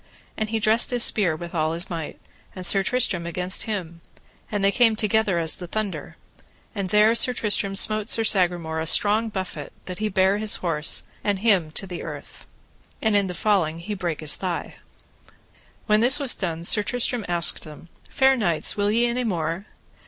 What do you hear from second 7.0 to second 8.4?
Sir Tristram smote Sir